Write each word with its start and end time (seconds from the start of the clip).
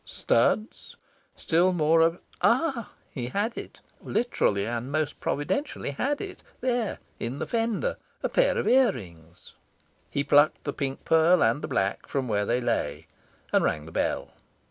Studs? 0.03 0.95
Still 1.35 1.73
more 1.73 2.01
abs 2.03 2.17
Ah! 2.41 2.89
he 3.11 3.27
had 3.27 3.55
it, 3.55 3.81
he 4.03 4.09
literally 4.09 4.65
and 4.65 4.91
most 4.91 5.19
providentially 5.19 5.91
had 5.91 6.19
it, 6.19 6.41
there, 6.59 6.97
in 7.19 7.37
the 7.37 7.45
fender: 7.45 7.97
a 8.23 8.29
pair 8.29 8.57
of 8.57 8.67
ear 8.67 8.91
rings! 8.91 9.53
He 10.09 10.23
plucked 10.23 10.63
the 10.63 10.73
pink 10.73 11.05
pearl 11.05 11.43
and 11.43 11.61
the 11.61 11.67
black 11.67 12.07
from 12.07 12.27
where 12.27 12.47
they 12.47 12.59
lay, 12.61 13.05
and 13.53 13.63
rang 13.63 13.85
the 13.85 13.91
bell. 13.91 14.33